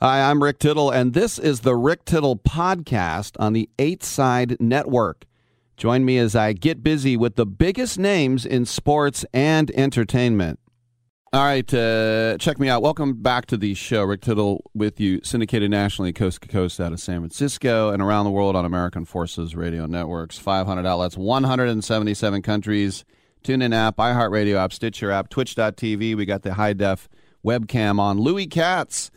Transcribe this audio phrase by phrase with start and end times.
[0.00, 4.56] Hi, I'm Rick Tittle, and this is the Rick Tittle Podcast on the Eight Side
[4.60, 5.24] Network.
[5.76, 10.60] Join me as I get busy with the biggest names in sports and entertainment.
[11.32, 12.80] All right, uh, check me out.
[12.80, 14.04] Welcome back to the show.
[14.04, 18.24] Rick Tittle with you, syndicated nationally, coast to coast out of San Francisco and around
[18.24, 23.04] the world on American Forces Radio Networks, 500 outlets, 177 countries.
[23.42, 26.16] Tune in app, iHeartRadio app, Stitcher app, Twitch.tv.
[26.16, 27.08] We got the high def
[27.44, 28.20] webcam on.
[28.20, 29.10] Louis Katz,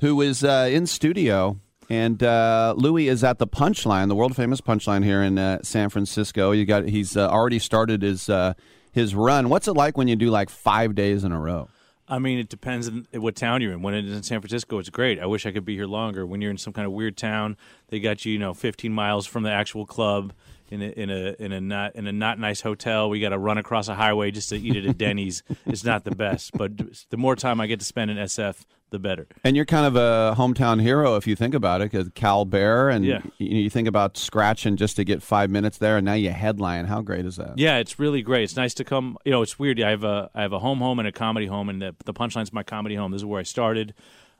[0.00, 1.58] who is uh, in studio,
[1.88, 5.88] and uh, Louis is at the Punchline, the world famous Punchline here in uh, San
[5.88, 6.52] Francisco.
[6.52, 8.54] You got he's uh, already started his uh,
[8.92, 9.48] his run.
[9.48, 11.68] What's it like when you do like five days in a row?
[12.08, 13.82] I mean, it depends on what town you're in.
[13.82, 15.18] When it's in San Francisco, it's great.
[15.18, 16.24] I wish I could be here longer.
[16.24, 17.56] When you're in some kind of weird town,
[17.88, 20.32] they got you, you know, 15 miles from the actual club
[20.70, 23.08] in a in a in a not in a not nice hotel.
[23.08, 25.42] We got to run across a highway just to eat it at Denny's.
[25.66, 26.72] it's not the best, but
[27.10, 29.26] the more time I get to spend in SF, the better.
[29.44, 32.88] And you're kind of a hometown hero if you think about it, because Cal Bear,
[32.88, 33.20] and Yeah.
[33.38, 36.86] you, you think about scratching just to get five minutes there, and now you headline.
[36.86, 37.58] How great is that?
[37.58, 38.44] Yeah, it's really great.
[38.44, 39.18] It's nice to come.
[39.24, 39.80] You know, it's weird.
[39.80, 42.12] I have a I have a home home and a comedy home, and the the
[42.12, 43.12] punchline's my comedy home.
[43.12, 43.94] This is where I started.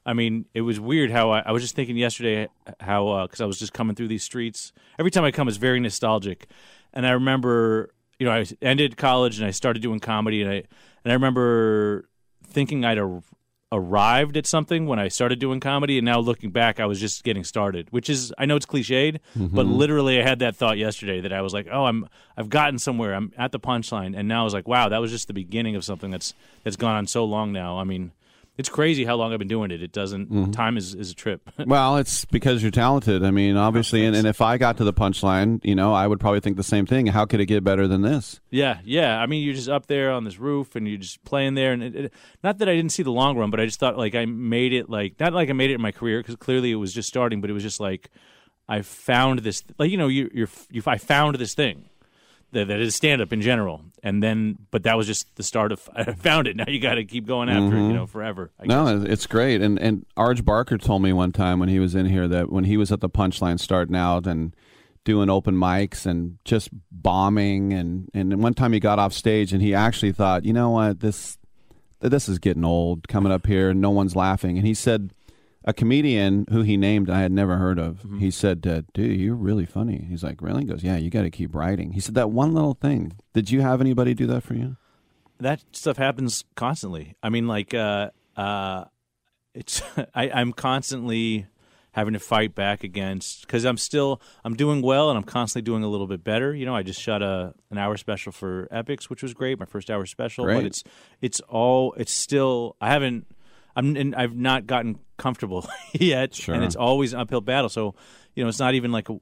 [0.07, 2.49] I mean, it was weird how I, I was just thinking yesterday
[2.81, 4.73] how uh, because I was just coming through these streets.
[5.01, 6.47] Every time I come, it's very nostalgic,
[6.95, 7.91] and I remember
[8.21, 10.55] you know I ended college and I started doing comedy, and I
[11.05, 12.09] and I remember
[12.47, 13.23] thinking I'd ar-
[13.73, 17.25] arrived at something when I started doing comedy, and now looking back, I was just
[17.25, 17.89] getting started.
[17.91, 19.73] Which is I know it's cliched, but mm-hmm.
[19.73, 23.13] literally I had that thought yesterday that I was like, oh, I'm I've gotten somewhere.
[23.13, 25.75] I'm at the punchline, and now I was like, wow, that was just the beginning
[25.75, 27.79] of something that's that's gone on so long now.
[27.79, 28.13] I mean.
[28.59, 29.83] It's crazy how long I've been doing it.
[29.83, 30.31] It doesn't.
[30.31, 30.51] Mm-hmm.
[30.53, 31.43] Time is, is a trip.
[31.67, 33.25] Well, it's because you're talented.
[33.25, 36.21] I mean, obviously, and, and if I got to the punchline, you know, I would
[36.21, 37.07] probably think the same thing.
[37.09, 38.41] How could it get better than this?
[38.51, 39.19] Yeah, yeah.
[39.19, 41.73] I mean, you're just up there on this roof, and you're just playing there.
[41.73, 42.15] And it, it,
[42.45, 44.73] not that I didn't see the long run, but I just thought like I made
[44.73, 44.89] it.
[44.89, 47.41] Like not like I made it in my career because clearly it was just starting,
[47.41, 48.11] but it was just like
[48.69, 49.65] I found this.
[49.79, 50.83] Like you know, you, you're you.
[50.87, 51.87] I found this thing
[52.53, 55.89] that, is stand up in general, and then but that was just the start of.
[55.97, 56.57] I found it.
[56.57, 57.71] Now you got to keep going after it.
[57.71, 57.95] You mm-hmm.
[57.95, 58.51] know, forever.
[58.59, 58.69] I guess.
[58.69, 59.61] No, it's great.
[59.61, 62.65] And and Arj Barker told me one time when he was in here that when
[62.65, 64.55] he was at the punchline starting out and
[65.05, 69.63] doing open mics and just bombing and and one time he got off stage and
[69.63, 71.39] he actually thought, you know what, this
[72.01, 74.59] this is getting old coming up here and no one's laughing.
[74.59, 75.13] And he said
[75.67, 77.99] a comedian who he named I had never heard of.
[77.99, 78.19] Mm-hmm.
[78.19, 81.23] He said, uh, "Dude, you're really funny." He's like, "Really?" He goes, "Yeah, you got
[81.23, 83.13] to keep writing." He said that one little thing.
[83.35, 84.77] Did you have anybody do that for you?
[85.41, 87.15] that stuff happens constantly.
[87.23, 88.85] I mean, like, uh, uh,
[89.55, 89.83] it's
[90.15, 91.47] I, I'm constantly
[91.93, 95.83] having to fight back against because I'm still I'm doing well and I'm constantly doing
[95.83, 96.55] a little bit better.
[96.55, 99.65] You know, I just shot a an hour special for Epix, which was great, my
[99.65, 100.45] first hour special.
[100.45, 100.57] Great.
[100.57, 100.85] But it's
[101.21, 103.27] it's all it's still I haven't
[103.77, 106.55] I'm and I've not gotten comfortable yet, Sure.
[106.55, 107.69] and it's always an uphill battle.
[107.69, 107.95] So
[108.35, 109.19] you know, it's not even like a,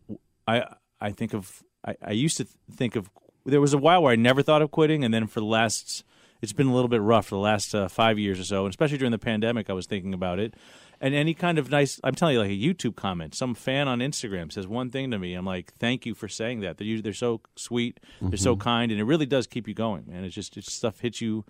[0.47, 0.65] I
[1.01, 3.11] I think of I, I used to think of
[3.45, 6.05] there was a while where I never thought of quitting, and then for the last
[6.41, 8.71] it's been a little bit rough for the last uh, five years or so, and
[8.71, 10.55] especially during the pandemic, I was thinking about it.
[11.01, 13.99] And any kind of nice, I'm telling you, like a YouTube comment, some fan on
[14.01, 15.35] Instagram says one thing to me.
[15.35, 16.77] I'm like, thank you for saying that.
[16.79, 20.23] They're, they're so sweet, they're so kind, and it really does keep you going, man.
[20.25, 21.45] It's just, it's stuff hits you.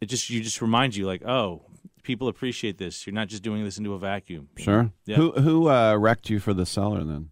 [0.00, 1.62] It just, you just reminds you, like, oh,
[2.04, 3.06] people appreciate this.
[3.06, 4.48] You're not just doing this into a vacuum.
[4.56, 4.92] Sure.
[5.06, 5.16] Yeah.
[5.16, 7.30] Who who uh, wrecked you for the cellar then?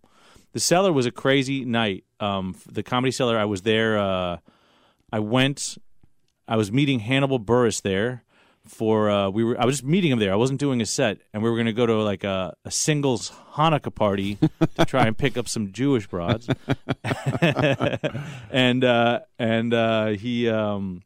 [0.52, 2.04] The cellar was a crazy night.
[2.18, 3.38] Um, the comedy cellar.
[3.38, 3.98] I was there.
[3.98, 4.38] Uh,
[5.12, 5.78] I went.
[6.48, 8.24] I was meeting Hannibal Buress there
[8.66, 9.08] for.
[9.08, 9.60] Uh, we were.
[9.60, 10.32] I was just meeting him there.
[10.32, 12.70] I wasn't doing a set, and we were going to go to like a, a
[12.70, 14.38] singles Hanukkah party
[14.76, 16.48] to try and pick up some Jewish broads.
[18.50, 20.48] and uh, and uh, he.
[20.48, 21.02] Um,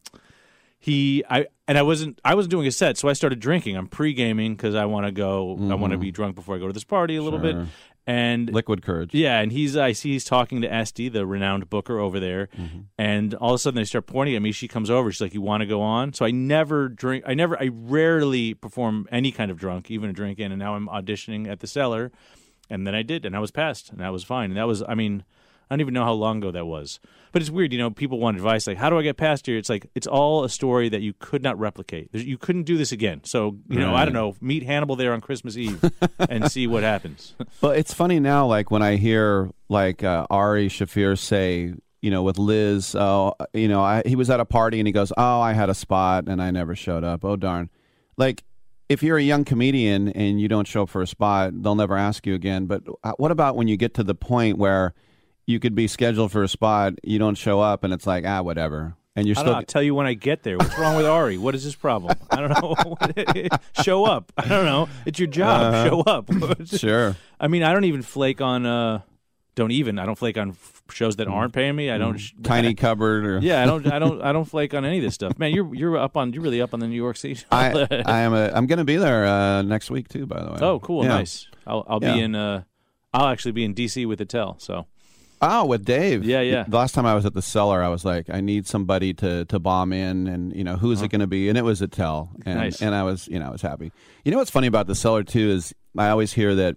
[0.86, 3.76] he I and I wasn't I wasn't doing a set, so I started drinking.
[3.76, 5.56] I'm pre gaming because I want to go.
[5.60, 6.00] I want to mm-hmm.
[6.00, 7.56] be drunk before I go to this party a little bit.
[8.06, 9.12] And Liquid courage.
[9.12, 12.82] yeah, and he's I see he's talking to Estee, the renowned booker over there, mm-hmm.
[12.96, 14.52] and all of a sudden they start pointing at me.
[14.52, 15.10] She comes over.
[15.10, 17.24] She's like, "You want to go on?" So I never drink.
[17.26, 17.60] I never.
[17.60, 20.52] I rarely perform any kind of drunk, even a drink in.
[20.52, 22.12] And now I'm auditioning at the cellar,
[22.70, 24.52] and then I did, and I was passed, and that was fine.
[24.52, 25.24] And that was, I mean,
[25.70, 27.00] I don't even know how long ago that was.
[27.32, 27.90] But it's weird, you know.
[27.90, 30.48] People want advice like, "How do I get past here?" It's like it's all a
[30.48, 32.10] story that you could not replicate.
[32.12, 33.20] There's- You couldn't do this again.
[33.24, 34.36] So you know, I don't know.
[34.40, 35.84] Meet Hannibal there on Christmas Eve
[36.18, 37.34] and see what happens.
[37.60, 42.22] Well, it's funny now, like when I hear like uh, Ari Shaffir say, you know,
[42.22, 45.40] with Liz, oh, you know, I, he was at a party and he goes, "Oh,
[45.40, 47.68] I had a spot and I never showed up." Oh darn!
[48.16, 48.44] Like
[48.88, 51.96] if you're a young comedian and you don't show up for a spot, they'll never
[51.96, 52.66] ask you again.
[52.66, 54.94] But uh, what about when you get to the point where
[55.46, 58.42] you could be scheduled for a spot, you don't show up, and it's like, ah,
[58.42, 59.52] whatever, and you're I still.
[59.52, 60.58] Know, I'll tell you when I get there.
[60.58, 61.38] What's wrong with Ari?
[61.38, 62.16] What is his problem?
[62.30, 63.48] I don't know.
[63.82, 64.32] Show up.
[64.36, 64.88] I don't know.
[65.06, 65.88] It's your job.
[65.88, 66.28] Show up.
[66.66, 67.16] Sure.
[67.40, 68.66] I mean, I don't even flake on.
[68.66, 69.00] uh
[69.54, 69.98] Don't even.
[69.98, 70.56] I don't flake on
[70.90, 71.90] shows that aren't paying me.
[71.90, 72.18] I don't.
[72.18, 73.86] sh- Tiny cupboard, or Yeah, I don't.
[73.90, 74.20] I don't.
[74.22, 75.38] I don't flake on any of this stuff.
[75.38, 76.32] Man, you're you're up on.
[76.32, 77.40] You're really up on the New York City.
[77.50, 78.50] I, I am a.
[78.52, 80.26] I'm going to be there uh, next week too.
[80.26, 80.58] By the way.
[80.60, 81.02] oh, cool.
[81.04, 81.08] Yeah.
[81.10, 81.46] Nice.
[81.66, 82.14] I'll I'll Yeah.
[82.14, 82.34] be in.
[82.34, 82.62] uh
[83.14, 84.56] I'll actually be in DC with Attell.
[84.58, 84.86] So
[85.42, 86.24] Oh, with Dave.
[86.24, 86.64] Yeah, yeah.
[86.66, 89.44] The last time I was at the cellar, I was like, I need somebody to
[89.46, 91.48] to bomb in, and you know, who's it going to be?
[91.48, 92.80] And it was Attell, and Nice.
[92.80, 93.92] and I was, you know, I was happy.
[94.24, 96.76] You know what's funny about the cellar too is I always hear that,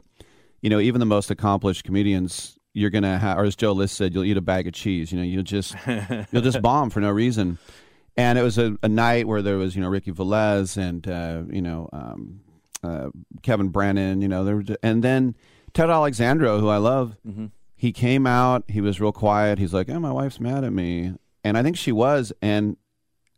[0.61, 4.13] you know, even the most accomplished comedians, you're gonna have, or as Joe List said,
[4.13, 5.11] you'll eat a bag of cheese.
[5.11, 5.75] You know, you'll just
[6.31, 7.57] you'll just bomb for no reason.
[8.17, 11.43] And it was a, a night where there was, you know, Ricky Velez and uh,
[11.49, 12.41] you know um,
[12.83, 13.09] uh,
[13.41, 14.21] Kevin Brennan.
[14.21, 15.35] You know, there were, and then
[15.73, 17.15] Ted Alexandro, who I love
[17.79, 19.57] he came out he was real quiet.
[19.57, 21.13] He's like oh my wife's mad at me.
[21.43, 22.75] And i think she was and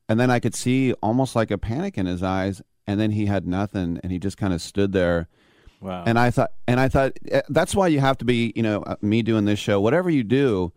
[0.10, 3.28] and then i could see almost like a panic in his eyes and then he
[3.28, 5.28] had nothing and he just kind of stood there.
[5.80, 6.04] Wow.
[6.06, 8.82] and i thought and i thought eh, that's why you have to be you know
[8.84, 9.80] uh, me doing this show.
[9.80, 10.72] Whatever you do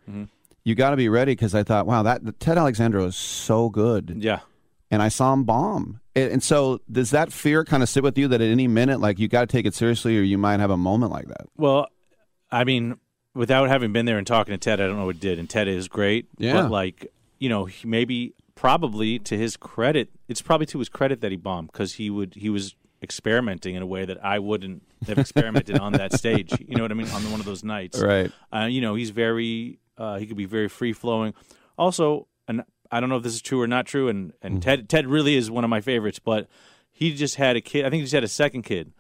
[0.65, 4.17] you got to be ready because i thought wow that ted alexandro is so good.
[4.19, 4.41] Yeah.
[4.91, 6.01] and i saw him bomb.
[6.17, 9.19] And so does that fear kind of sit with you that at any minute like
[9.19, 11.47] you got to take it seriously or you might have a moment like that?
[11.57, 11.89] Well,
[12.53, 12.99] I mean,
[13.35, 15.39] without having been there and talking to Ted, I don't know what did.
[15.39, 16.29] And Ted is great.
[16.39, 16.63] Yeah.
[16.63, 21.21] But, like, you know, he maybe, probably to his credit, it's probably to his credit
[21.21, 24.83] that he bombed because he would, he was experimenting in a way that I wouldn't
[25.07, 26.53] have experimented on that stage.
[26.67, 27.09] You know what I mean?
[27.09, 28.01] On one of those nights.
[28.01, 31.35] right Uh, you know, he's very, uh, he could be very free flowing.
[31.77, 34.89] Also, and I don't know if this is true or not true, and, and Ted,
[34.89, 36.49] Ted really is one of my favorites, but
[36.91, 37.85] he just had a kid.
[37.85, 38.93] I think he just had a second kid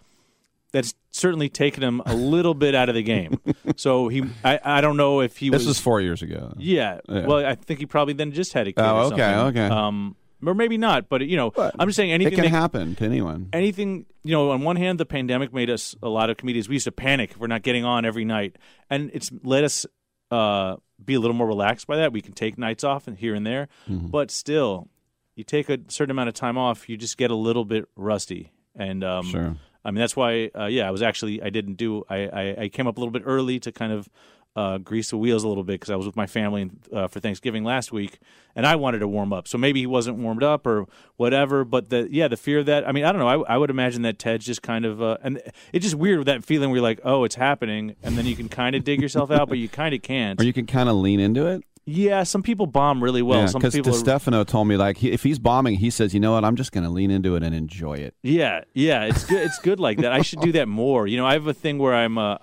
[0.74, 3.38] that's certainly taken him a little bit out of the game.
[3.76, 5.66] So he, I, I don't know if he this was.
[5.68, 7.26] was four years ago yeah, Yeah.
[7.26, 8.80] Well, I think he probably then just had a kid.
[8.80, 9.62] Oh, or okay, something.
[9.62, 9.74] okay.
[9.74, 10.16] Um,
[10.46, 12.34] or maybe not, but you know, But I'm just saying it anything.
[12.34, 15.96] can that- happen to anyone anything you know on one hand the pandemic made us
[16.02, 18.56] a lot of comedians we used to panic if we're not getting on every night
[18.90, 19.86] and it's let us
[20.30, 23.34] uh, be a little more relaxed by that we can take nights off and here
[23.34, 24.08] and there Mm-hmm.
[24.08, 24.88] but still
[25.34, 28.52] you take a certain amount of time off you just get a little bit rusty
[28.76, 29.56] and um, Sure.
[29.84, 32.68] I mean that's why uh, yeah i was actually i didn't do i, I, I
[32.68, 34.08] came up a little bit early to kind of
[34.56, 37.18] uh, grease the wheels a little bit because I was with my family uh, for
[37.18, 38.20] Thanksgiving last week,
[38.54, 39.48] and I wanted to warm up.
[39.48, 40.86] So maybe he wasn't warmed up or
[41.16, 41.64] whatever.
[41.64, 43.44] But the yeah, the fear of that I mean, I don't know.
[43.44, 46.26] I, I would imagine that Ted's just kind of uh, and it's just weird with
[46.26, 49.02] that feeling where you're like, oh, it's happening, and then you can kind of dig
[49.02, 50.40] yourself out, but you kind of can't.
[50.40, 51.64] or you can kind of lean into it.
[51.86, 53.46] Yeah, some people bomb really well.
[53.48, 56.20] some because people, are, Stefano told me like he, if he's bombing, he says, you
[56.20, 58.14] know what, I'm just going to lean into it and enjoy it.
[58.22, 59.42] Yeah, yeah, it's good.
[59.42, 60.12] It's good like that.
[60.12, 61.06] I should do that more.
[61.06, 62.38] You know, I have a thing where I'm uh,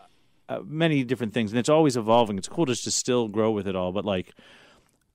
[0.47, 2.37] uh, many different things, and it's always evolving.
[2.37, 3.91] It's cool just to still grow with it all.
[3.91, 4.31] But like,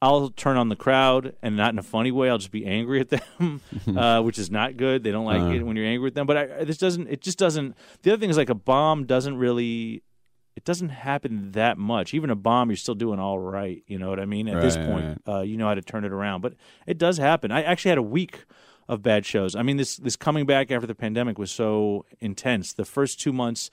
[0.03, 2.29] I'll turn on the crowd, and not in a funny way.
[2.29, 3.61] I'll just be angry at them,
[3.97, 5.03] uh, which is not good.
[5.05, 5.53] They don't like Uh-huh.
[5.53, 6.27] it when you're angry with them.
[6.27, 7.09] But I, this doesn't.
[7.09, 7.77] It just doesn't.
[8.03, 10.03] The other thing is like a bomb doesn't really.
[10.57, 12.15] It doesn't happen that much.
[12.15, 13.83] Even a bomb, you're still doing all right.
[13.87, 14.49] You know what I mean?
[14.49, 16.41] At this Right, point, uh, you know how to turn it around.
[16.41, 16.55] But
[16.87, 17.53] it does happen.
[17.53, 18.47] I actually had a week
[18.89, 19.55] of bad shows.
[19.55, 22.73] I mean, this this coming back after the pandemic was so intense.
[22.73, 23.71] The first two months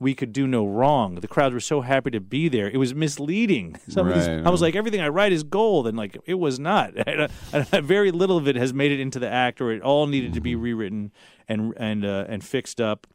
[0.00, 1.16] we could do no wrong.
[1.16, 2.68] The crowds were so happy to be there.
[2.70, 3.76] It was misleading.
[3.96, 6.58] Of these, Right, I was like, everything I write is gold, and like it was
[6.58, 6.94] not.
[7.06, 10.06] Uh, and very little of it has made it into the act, or it all
[10.06, 11.12] needed to be rewritten
[11.48, 13.06] and and uh, and fixed up.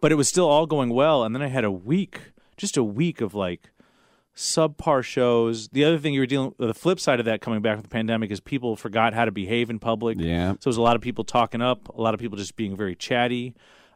[0.00, 2.84] But it was still all going well, and then I had a week, just a
[2.84, 3.70] week of like
[4.34, 5.68] subpar shows.
[5.68, 7.88] The other thing you were dealing the flip side of that coming back from the
[7.88, 10.18] pandemic is people forgot how to behave in public.
[10.20, 10.52] Yeah.
[10.52, 12.94] So there's a lot of people talking up, a lot of people just being very
[12.94, 13.54] chatty.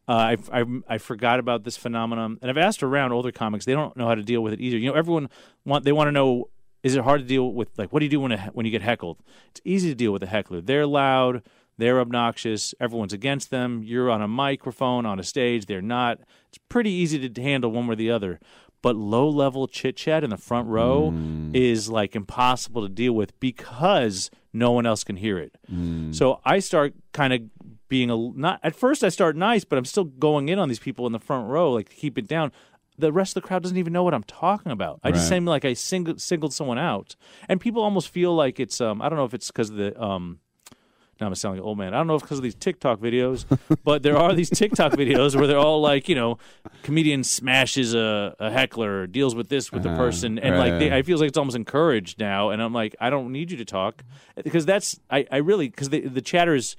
[0.09, 3.65] Uh, I, I I forgot about this phenomenon, and I've asked around older comics.
[3.65, 4.77] They don't know how to deal with it either.
[4.77, 5.29] You know, everyone
[5.65, 6.49] want they want to know:
[6.83, 7.69] is it hard to deal with?
[7.79, 9.19] Like, what do you do when a, when you get heckled?
[9.51, 10.63] It's easy to deal with a heckler.
[10.63, 11.43] They're loud.
[11.81, 12.75] They're obnoxious.
[12.81, 13.83] Everyone's against them.
[13.83, 15.67] You're on a microphone on a stage.
[15.67, 16.19] They're not.
[16.49, 18.39] It's pretty easy to handle one way or the other.
[18.83, 21.13] But low level chit chat in the front row
[21.53, 25.57] is like impossible to deal with because no one else can hear it.
[26.15, 27.41] So I start kind of
[27.89, 30.79] being a not at first I start nice, but I'm still going in on these
[30.79, 32.53] people in the front row, like to keep it down.
[32.99, 35.01] The rest of the crowd doesn't even know what I'm talking about.
[35.03, 37.17] I just seem like I singled, singled someone out,
[37.49, 38.81] and people almost feel like it's.
[38.81, 39.99] Um, I don't know if it's because of the.
[40.03, 40.41] Um,
[41.21, 41.95] now I'm sounding like an old man.
[41.95, 43.45] I don't know if because of these TikTok videos,
[43.85, 46.39] but there are these TikTok videos where they're all like, you know,
[46.83, 49.99] comedian smashes a, a heckler, or deals with this with the uh-huh.
[49.99, 50.93] person, and like they.
[50.93, 52.51] I feel like it's almost encouraged now.
[52.51, 54.03] And I'm like, I don't need you to talk
[54.37, 56.77] because that's I, I really because the the chatter is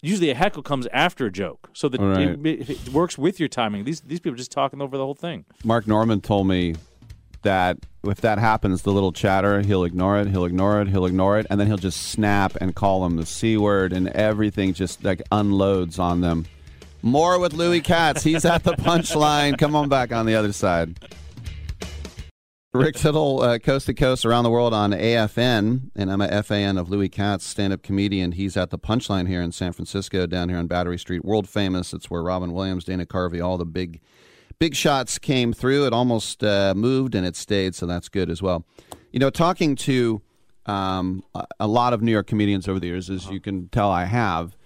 [0.00, 2.46] usually a heckle comes after a joke, so that Right.
[2.46, 3.84] it, it works with your timing.
[3.84, 5.44] These these people are just talking over the whole thing.
[5.64, 6.74] Mark Normand told me
[7.42, 11.38] that if that happens, the little chatter, he'll ignore it, he'll ignore it, he'll ignore
[11.38, 15.04] it, and then he'll just snap and call them the C word, and everything just
[15.04, 16.46] like unloads on them.
[17.02, 18.22] More with Louis Katz.
[18.22, 19.56] He's at the punchline.
[19.56, 20.98] Come on back on the other side.
[22.74, 26.76] Rick Tittle, uh, coast to coast around the world on AFN, and I'm a FAN
[26.76, 28.32] of Louis Katz, stand up comedian.
[28.32, 31.94] He's at the punchline here in San Francisco, down here on Battery Street, world famous.
[31.94, 34.00] It's where Robin Williams, Dana Carvey, all the big
[34.58, 35.86] big shots came through.
[35.86, 38.64] It almost uh, moved and it stayed, so that's good as well.
[39.12, 40.20] You know, talking to
[40.66, 41.22] um,
[41.58, 44.56] a- lot of New York comedians over the years, as you can tell, I have,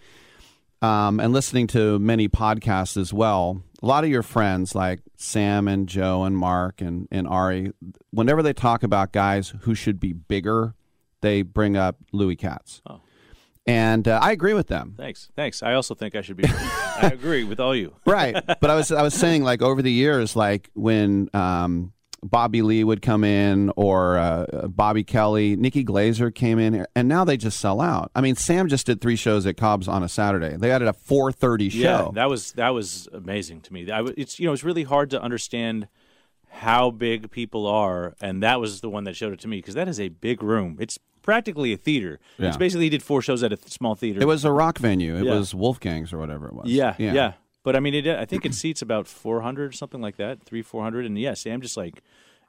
[0.80, 3.62] um, and listening to many podcasts as well.
[3.82, 7.72] A lot of your friends, like Sam and Joe and Mark and, and Ari,
[8.10, 10.74] whenever they talk about guys who should be bigger,
[11.20, 12.80] they bring up Louis Katz.
[12.88, 13.00] Oh.
[13.66, 14.94] And uh, I agree with them.
[14.96, 15.62] Thanks, thanks.
[15.62, 16.44] I also think I should be.
[16.46, 17.94] I agree with all you.
[18.06, 21.92] right but i was i was saying like over the years like when um
[22.22, 27.24] bobby lee would come in or uh, bobby kelly nikki glazer came in and now
[27.24, 30.08] they just sell out i mean sam just did three shows at cobb's on a
[30.08, 33.90] saturday they had a 4.30 show Yeah, that was that was amazing to me.
[33.90, 35.88] I, it's you know it's really hard to understand
[36.56, 39.74] how big people are, and that was the one that showed it to me because
[39.74, 40.76] that is a big room.
[40.78, 42.18] It's practically a theater.
[42.38, 42.48] Yeah.
[42.48, 44.20] It's basically he did four shows at a th- small theater.
[44.20, 45.34] it was a rock venue it Yeah.
[45.38, 48.54] was wolfgang's or whatever it was yeah, yeah, But I mean, it, I think it
[48.54, 52.02] seats about four hundred, something like that, three four hundred, and yeah, Sam just like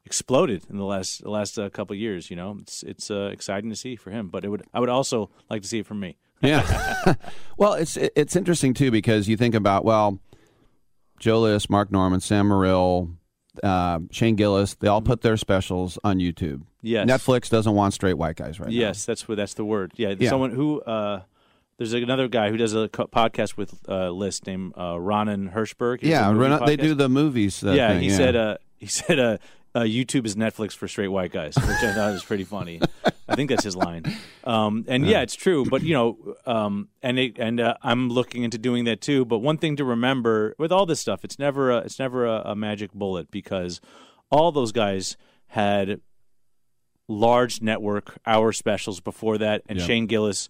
[0.04, 2.30] exploded in the last the last uh, couple of years.
[2.30, 4.88] You know, it's it's uh, exciting to see for him, but it would I would
[4.88, 6.16] also like to see it from me.
[6.42, 7.14] Yeah.
[7.56, 10.18] well, it's it's interesting too because you think about well,
[11.20, 13.16] Joe List, Mark Normand, Sam Morril,
[13.62, 16.62] uh, Shane Gillis, they all put their specials on YouTube.
[16.82, 17.08] Yes.
[17.08, 18.74] Netflix doesn't want straight white guys right now.
[18.74, 19.92] Yes, that's what that's the word.
[19.96, 20.28] Yeah, Yeah.
[20.30, 21.22] someone who uh,
[21.78, 26.00] there's another guy who does a co- podcast with uh, List named uh, Ronan Hirschberg.
[26.00, 26.82] He does Yeah, a movie Ren- they podcast.
[26.82, 27.64] do the movies.
[27.64, 29.38] Uh, yeah, thing, he said uh, he said uh,
[29.74, 32.80] uh, YouTube is Netflix for straight white guys, which I thought was pretty funny.
[33.28, 34.04] I think that's his line.
[34.44, 35.64] Um, and yeah, it's true.
[35.64, 39.24] But you know, um, and it, and uh, I'm looking into doing that too.
[39.24, 42.42] But one thing to remember with all this stuff, it's never a, it's never a,
[42.46, 43.80] a magic bullet because
[44.30, 45.16] all those guys
[45.48, 46.00] had
[47.08, 49.86] large network hour specials before that, and Yeah.
[49.86, 50.48] Shane Gillis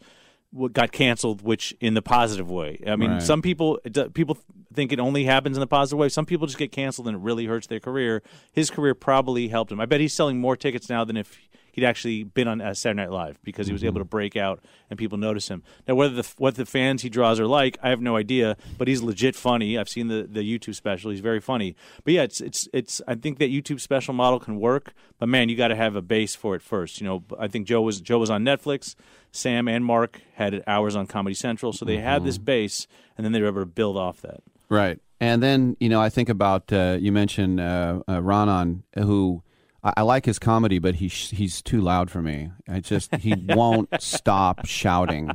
[0.73, 2.81] got canceled, which in the positive way.
[2.87, 3.23] I mean, Right.
[3.23, 3.81] some people
[4.15, 4.39] people
[4.73, 6.09] think it only happens in the positive way.
[6.09, 8.23] Some people just get canceled and it really hurts their career.
[8.53, 9.81] His career probably helped him.
[9.81, 11.39] I bet he's selling more tickets now than if
[11.75, 13.89] he'd actually been on uh, Saturday Night Live because he was Mm-hmm.
[13.89, 15.63] able to break out and people notice him.
[15.87, 18.57] Now, whether the what the fans he draws are like, I have no idea.
[18.79, 19.77] But he's legit funny.
[19.79, 21.11] I've seen the, the YouTube special.
[21.11, 21.77] He's very funny.
[22.05, 23.03] But yeah, it's it's it's.
[23.07, 24.93] I think that YouTube special model can work.
[25.19, 27.01] But man, you got to have a base for it first.
[27.01, 28.95] You know, I think Joe was Joe was on Netflix.
[29.33, 32.27] Sam and Mark had hours on Comedy Central, so they had Mm-hmm.
[32.27, 34.41] this base, and then they were able to build off that.
[34.69, 35.01] Right.
[35.21, 39.43] And then, you know, I think about, uh, you mentioned uh, uh, Ronan, who
[39.85, 42.51] I, I like his comedy, but he sh- he's too loud for me.
[42.69, 45.31] I just, he won't stop shouting.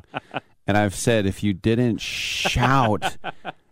[0.68, 3.18] And I've said, if you didn't shout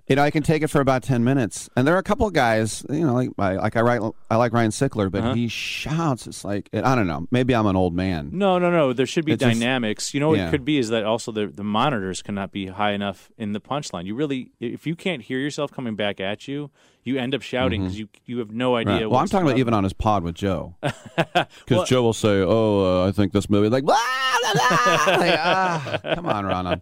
[0.09, 2.25] You know, I can take it for about ten minutes, and there are a couple
[2.25, 2.81] of guys.
[2.89, 5.33] You know, like I, like I write, I like Ryan Sickler, but Uh-huh.
[5.33, 6.27] he shouts.
[6.27, 7.27] It's like I don't know.
[7.29, 8.29] Maybe I'm an old man.
[8.31, 8.93] No, no, no.
[8.93, 10.13] There should be It's just- dynamics.
[10.13, 10.47] you know what yeah.
[10.47, 13.59] it could be is that also the the monitors cannot be high enough in the
[13.59, 14.05] punchline.
[14.05, 16.71] You really, if you can't hear yourself coming back at you,
[17.07, 18.93] you end up shouting because you you have no idea.
[18.93, 19.03] Mm-hmm.
[19.03, 19.09] Right.
[19.11, 22.41] Well, I'm talking about even on his pod with Joe, because Well- Joe will say,
[22.41, 23.95] "Oh, uh, I think this movie," like, blah,
[24.41, 25.17] blah, blah.
[25.17, 26.81] Like, ah, come on, Rana.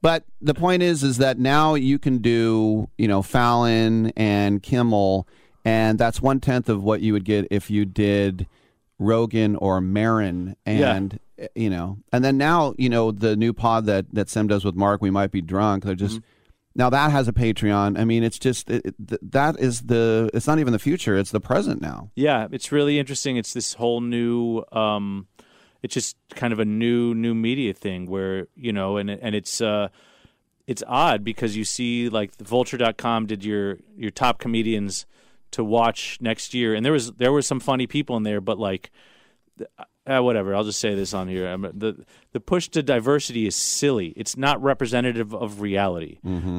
[0.00, 5.26] But the point is, is that now you can do, you know, Fallon and Kimmel,
[5.64, 8.46] and that's one tenth of what you would get if you did
[8.98, 13.86] Rogan or Marin, and uh, you know, and then now, you know, the new pod
[13.86, 15.84] that that Sim does with Mark, we might be drunk.
[15.84, 16.20] They're just.
[16.74, 17.98] Now that has a Patreon.
[17.98, 20.30] I mean, it's just it, it, that is the.
[20.32, 22.10] It's not even the future; it's the present now.
[22.14, 23.36] Yeah, it's really interesting.
[23.36, 24.62] It's this whole new.
[24.70, 25.26] Um,
[25.82, 29.60] it's just kind of a new new media thing where you know, and and it's
[29.60, 29.88] uh,
[30.66, 35.06] it's odd because you see like Vulture.com did your your top comedians
[35.52, 38.58] to watch next year, and there was there were some funny people in there, but
[38.58, 38.90] like.
[40.08, 40.54] Uh, whatever.
[40.54, 41.46] I'll just say this on here.
[41.46, 44.14] I'm, the the push to diversity is silly.
[44.16, 46.18] It's not representative of reality.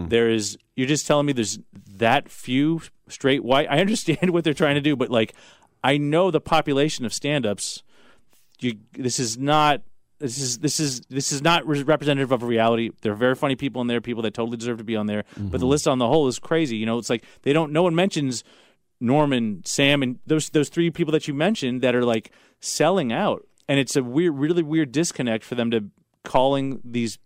[0.10, 0.58] There is.
[0.76, 1.58] You're just telling me there's
[1.96, 3.68] that few straight white.
[3.70, 5.34] I understand what they're trying to do, but like,
[5.84, 7.82] I know the population of stand-ups.
[8.60, 8.76] You.
[8.94, 9.82] This is not.
[10.20, 12.92] This is this is this is not representative of reality.
[13.02, 15.24] There are very funny people in there, people that totally deserve to be on there.
[15.38, 16.76] But the list on the whole is crazy.
[16.76, 17.72] You know, it's like they don't.
[17.72, 18.44] No one mentions
[19.00, 23.48] Normand, Sam, and those those three people that you mentioned that are like selling out,
[23.68, 25.86] and it's a weird, really weird disconnect for them to
[26.24, 27.18] calling these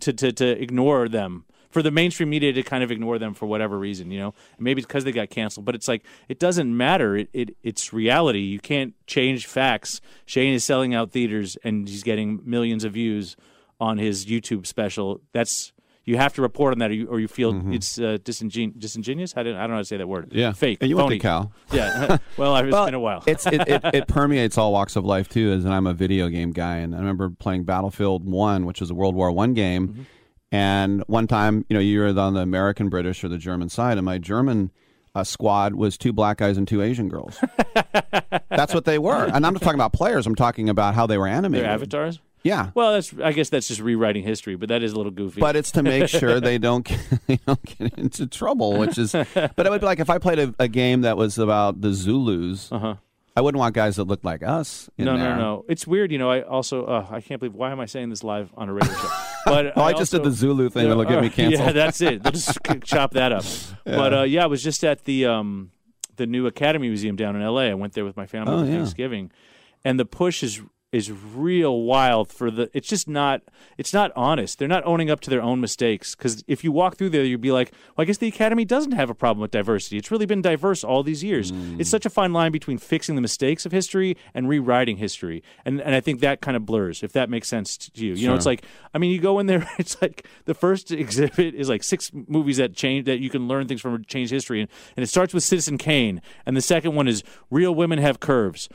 [0.00, 3.44] to to to ignore them for the mainstream media to kind of ignore them for
[3.44, 4.34] whatever reason, you know.
[4.58, 7.16] Maybe it's because they got canceled, but it's like it doesn't matter.
[7.16, 8.40] It, it it's reality.
[8.40, 10.00] You can't change facts.
[10.24, 13.36] Shane is selling out theaters and he's getting millions of views
[13.78, 15.20] on his YouTube special.
[15.32, 15.72] That's
[16.06, 19.34] you have to report on that, or you, or you feel it's uh, disingen- disingenuous.
[19.36, 20.28] I don't, I don't know how to say that word.
[20.32, 20.78] Yeah, fake.
[20.80, 21.18] And you went phony.
[21.18, 21.52] to Cal.
[21.72, 22.18] Yeah.
[22.36, 23.22] well, it's Well, been a while.
[23.26, 25.52] it's it, it, it permeates all walks of life too.
[25.52, 28.90] As and I'm a video game guy, and I remember playing Battlefield One, which is
[28.90, 29.88] a World War One game.
[29.88, 30.02] Mm-hmm.
[30.52, 33.98] And one time, you know, you were on the American, British, or the German side,
[33.98, 34.70] and my German
[35.16, 37.36] uh, squad was two black guys and two Asian girls.
[38.48, 39.24] That's what they were.
[39.24, 40.26] And I'm not talking about players.
[40.26, 41.64] I'm talking about how they were animated.
[41.64, 42.20] Their avatars.
[42.46, 42.70] Yeah.
[42.74, 45.40] Well, that's I guess that's just rewriting history, but that is a little goofy.
[45.40, 49.12] But it's to make sure they don't get, they don't get into trouble, which is.
[49.12, 49.26] But
[49.66, 52.70] it would be like if I played a, a game that was about the Zulus.
[52.72, 52.94] uh huh.
[53.38, 54.88] I wouldn't want guys that looked like us.
[54.96, 55.36] In No, there.
[55.36, 55.64] no, no.
[55.68, 56.30] It's weird, you know.
[56.30, 58.94] I also uh, I can't believe why am I saying this live on a radio
[58.94, 59.08] show?
[59.44, 61.60] But Oh, I just did the Zulu thing that'll get me canceled.
[61.66, 62.22] Yeah, that's it.
[62.22, 63.44] They'll just chop that up.
[63.84, 65.70] But uh, yeah, I was just at the um,
[66.16, 67.70] the new Academy Museum down in L.A.
[67.70, 68.76] I went there with my family Oh, for yeah.
[68.78, 69.30] Thanksgiving,
[69.84, 72.70] and the push is is real wild for the.
[72.72, 73.42] It's just not.
[73.76, 74.58] It's not honest.
[74.58, 76.14] They're not owning up to their own mistakes.
[76.14, 78.92] Because if you walk through there, you'd be like, well, I guess the Academy doesn't
[78.92, 79.98] have a problem with diversity.
[79.98, 81.50] It's really been diverse all these years.
[81.50, 81.80] Mm.
[81.80, 85.80] It's such a fine line between fixing the mistakes of history and rewriting history, and
[85.80, 87.02] and I think that kind of blurs.
[87.02, 89.46] If that makes sense to you, you know, it's like I mean, you go in
[89.46, 89.68] there.
[89.78, 93.68] It's like the first exhibit is like six movies that change that you can learn
[93.68, 97.06] things from change history, and, and it starts with Citizen Kane, and the second one
[97.06, 98.68] is Real Women Have Curves.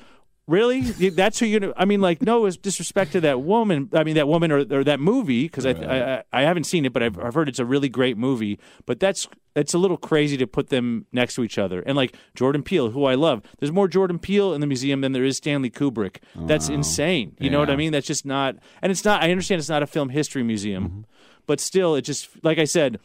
[0.52, 0.82] Really?
[0.82, 1.74] That's who you're gonna?
[1.78, 3.90] I mean, like, no, it's disrespect to that woman.
[3.94, 6.86] I mean, that woman or, or that movie because I, I I I haven't seen
[6.86, 8.60] it, but I've, I've heard it's a really great movie.
[8.86, 11.82] But that's it's a little crazy to put them next to each other.
[11.82, 15.12] And like Jordan Peele, who I love, there's more Jordan Peele in the museum than
[15.14, 16.18] there is Stanley Kubrick.
[16.36, 17.36] That's insane.
[17.40, 17.78] You know what I Yeah.
[17.78, 17.92] mean?
[17.94, 18.56] That's just not.
[18.82, 19.24] And it's not.
[19.24, 21.02] I understand it's not a film history museum, Mm-hmm.
[21.48, 23.00] but still, it just like I said,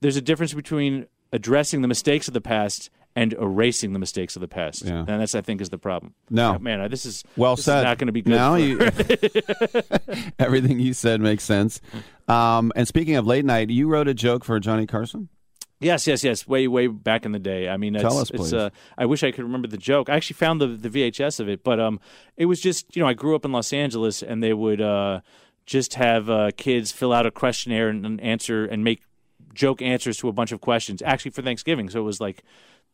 [0.00, 4.40] there's a difference between addressing the mistakes of the past and erasing the mistakes of
[4.40, 4.84] the past.
[4.84, 5.00] Yeah.
[5.00, 6.14] And that's I think is the problem.
[6.28, 6.58] No.
[6.58, 7.78] Man, this is Well this said.
[7.78, 8.30] Is not going to be good.
[8.30, 8.78] No, you,
[10.38, 11.80] everything you said makes sense.
[12.28, 15.28] Um, and speaking of late night, you wrote a joke for Johnny Carson.
[15.80, 16.46] Yes, yes, yes.
[16.46, 17.68] Way, way back in the day.
[17.68, 18.54] I mean, it's, Tell us, it's, please.
[18.54, 18.68] uh,
[18.98, 20.10] I wish I could remember the joke.
[20.10, 21.98] I actually found the the VHS of it, but um,
[22.36, 25.20] it was just you know I grew up in Los Angeles, and they would uh,
[25.64, 29.02] just have uh, kids fill out a questionnaire and, and answer and make
[29.54, 31.00] joke answers to a bunch of questions.
[31.00, 32.42] Actually, for Thanksgiving, so it was like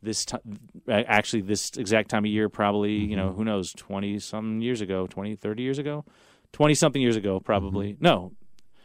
[0.02, 0.40] this time,
[0.88, 3.16] actually this exact time of year, probably you Mm-hmm.
[3.16, 6.04] know who knows, twenty some years ago, 20, 30 years ago,
[6.52, 7.96] twenty something years ago, probably.
[8.00, 8.32] No,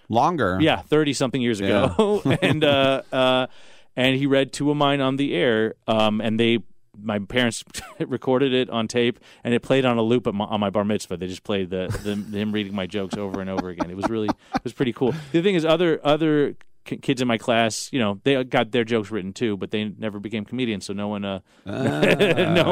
[0.09, 0.57] Longer.
[0.61, 3.47] yeah, thirty something years ago, and uh, uh,
[3.95, 6.59] and he read two of mine on the air, um, and they.
[7.03, 7.63] My parents
[7.99, 10.83] recorded it on tape, and it played on a loop at my, on my bar
[10.83, 11.15] mitzvah.
[11.15, 13.89] They just played the, the him reading my jokes over and over again.
[13.89, 15.15] It was really it was pretty cool.
[15.31, 18.83] The thing is, other other k- kids in my class, you know, they got their
[18.83, 21.73] jokes written too, but they never became comedians, so no one, uh, no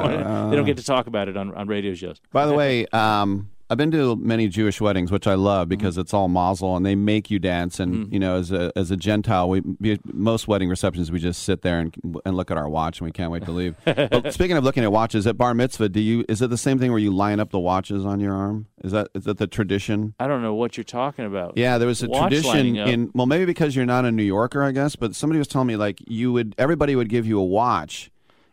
[0.02, 2.19] one, they don't get to talk about it on on radio shows.
[2.32, 5.69] By the way, um, I've been to many Jewish weddings, which I love mm-hmm.
[5.69, 7.79] because it's all mazel and they make you dance.
[7.79, 8.13] And mm-hmm.
[8.13, 11.62] you know, as a as a Gentile, we we- most wedding receptions we just sit
[11.62, 13.75] there and and look at our watch and we can't wait to leave.
[13.86, 16.79] but speaking of looking at watches, at bar mitzvah, do you is it the same
[16.79, 18.65] thing where you line up the watches on your arm?
[18.84, 20.15] Is that is that the tradition?
[20.19, 21.53] I don't know what you're talking about.
[21.55, 24.63] Yeah, there was a Watch tradition in well, maybe because you're not a New Yorker,
[24.63, 24.95] I guess.
[24.95, 28.10] But somebody was telling me like you would everybody would give you a watch,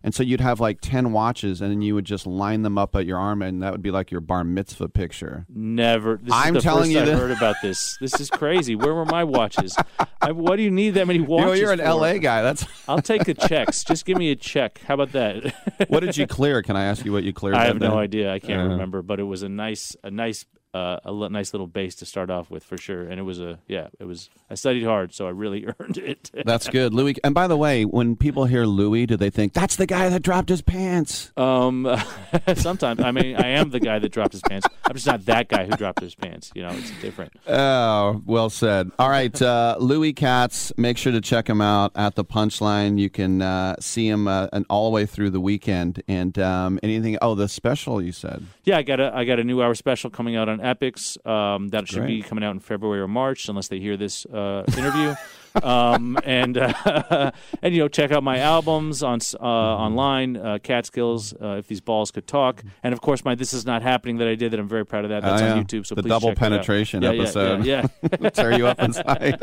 [0.06, 2.96] and so you'd have like ten watches, and then you would just line them up
[2.96, 5.44] at your arm, and that would be like your bar mitzvah picture.
[5.54, 6.16] Never.
[6.22, 7.98] This I'm the telling first you I've heard about this.
[8.00, 8.74] This is crazy.
[8.74, 9.76] Where were my watches?
[10.22, 11.46] I, what do you need that many You watches?
[11.46, 11.84] know, you're an for?
[11.92, 12.40] LA guy.
[12.42, 13.84] That's I'll take the checks.
[13.84, 14.80] Just give me a check.
[14.86, 15.52] How about that?
[15.88, 16.62] what did you clear?
[16.62, 17.56] Can I ask you what you cleared?
[17.58, 18.32] I have no idea.
[18.32, 18.70] I can't Uh.
[18.72, 22.30] remember, but it was a nice, a nice, uh, a nice little base to start
[22.30, 23.02] off with for sure.
[23.02, 24.28] And it was a, yeah, it was.
[24.50, 26.30] I studied hard, so I really earned it.
[26.44, 27.16] That's good, Louis.
[27.24, 30.22] And by the way, when people hear Louis, do they think that's the guy that
[30.22, 31.32] dropped his pants?
[31.36, 31.88] Um,
[32.54, 34.66] sometimes I mean I am the guy that dropped his pants.
[34.84, 36.52] I'm just not that guy who dropped his pants.
[36.54, 37.32] You know, it's different.
[37.48, 38.90] Oh, well said.
[38.98, 40.72] All right, uh, Louis Katz.
[40.76, 42.98] Make sure to check him out at the Punchline.
[42.98, 46.02] You can uh, see him uh, and all the way through the weekend.
[46.06, 47.16] And um, anything?
[47.22, 48.46] Oh, the special you said.
[48.64, 51.24] Yeah, I got a I got a new hour special coming out on Epix.
[51.26, 54.64] Um, that should be coming out in February or March, unless they hear this uh,
[54.76, 55.14] interview.
[55.62, 57.30] um, and uh,
[57.62, 61.80] and you know, check out my albums on uh, online, uh, Catskills, uh, if these
[61.80, 64.60] balls could talk, and of course my "This Is Not Happening" that I did that
[64.60, 65.22] I'm very proud of that.
[65.22, 65.64] That's Oh, on.
[65.64, 65.86] YouTube.
[65.86, 66.50] So the please double check it out.
[66.50, 67.64] penetration Yeah, yeah, episode.
[67.64, 67.86] Yeah,
[68.20, 68.30] yeah.
[68.30, 69.38] tear you up inside.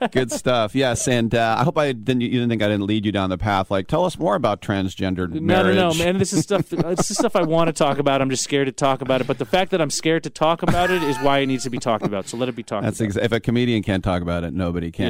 [0.12, 0.74] Good stuff.
[0.74, 2.20] Yes, and uh, I hope I didn't.
[2.22, 3.70] You didn't think I didn't lead you down the path.
[3.70, 5.76] Like, tell us more about transgendered No, marriage.
[5.76, 6.18] no, no, man.
[6.18, 6.68] This is stuff.
[6.68, 8.20] This is stuff I want to talk about.
[8.22, 9.26] I'm just scared to talk about it.
[9.26, 11.70] But the fact that I'm scared to talk about it is why it needs to
[11.70, 12.28] be talked about.
[12.28, 13.12] So let it be talked That's about.
[13.14, 15.09] exa- if a comedian can't talk about it, nobody can.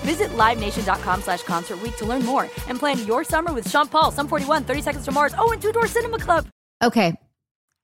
[0.00, 4.28] Visit LiveNation.com slash Concert to learn more and plan your summer with Sean Paul, Sum
[4.28, 6.46] 41, 30 Seconds to Mars, oh, and Two Door Cinema Club.
[6.82, 7.14] Okay.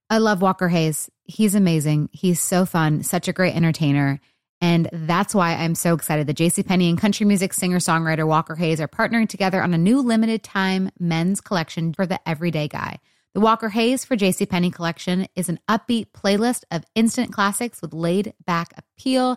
[0.09, 1.11] I love Walker Hayes.
[1.25, 2.09] He's amazing.
[2.13, 4.21] He's so fun, such a great entertainer.
[4.61, 8.81] And that's why I'm so excited that JCPenney and country music singer songwriter Walker Hayes
[8.81, 12.99] are partnering together on a new limited time men's collection for the everyday guy.
[13.35, 18.33] The Walker Hayes for JCPenney collection is an upbeat playlist of instant classics with laid
[18.47, 19.37] back appeal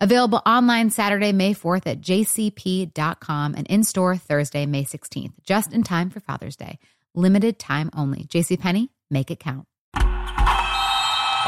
[0.00, 5.82] Available online Saturday, May 4th at jcp.com and in store Thursday, May 16th, just in
[5.82, 6.78] time for Father's Day.
[7.16, 8.24] Limited time only.
[8.24, 9.66] JCPenney, make it count.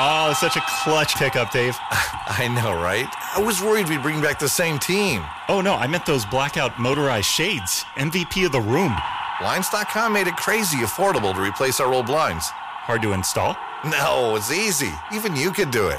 [0.02, 1.76] Oh, such a clutch pickup, Dave.
[1.90, 3.06] I know, right?
[3.36, 5.22] I was worried we'd bring back the same team.
[5.48, 7.84] Oh, no, I meant those blackout motorized shades.
[7.96, 8.96] MVP of the room.
[9.40, 12.48] Blinds.com made it crazy affordable to replace our old blinds.
[12.48, 13.56] Hard to install?
[13.84, 14.92] No, it's easy.
[15.12, 15.98] Even you could do it.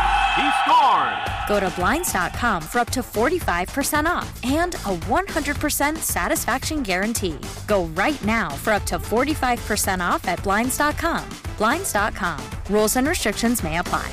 [0.35, 1.17] He scored.
[1.47, 7.37] Go to Blinds.com for up to 45% off and a 100% satisfaction guarantee.
[7.67, 11.27] Go right now for up to 45% off at Blinds.com.
[11.57, 12.39] Blinds.com.
[12.69, 14.09] Rules and restrictions may apply.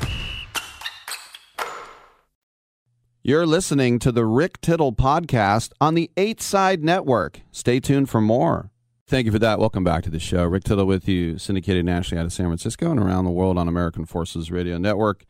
[3.21, 7.41] You're listening to the Rick Tittle podcast on the Eight Side Network.
[7.51, 8.71] Stay tuned for more.
[9.07, 9.59] Thank you for that.
[9.59, 10.45] Welcome back to the show.
[10.45, 13.67] Rick Tittle with you, syndicated nationally out of San Francisco and around the world on
[13.67, 15.25] American Forces Radio Network.